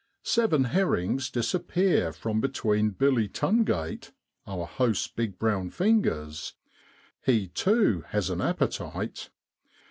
[0.23, 4.11] Seven herrings disappear from between Billy Tungate,
[4.47, 6.55] our host's big brown fingers;
[7.23, 9.29] he, too, has an appetite.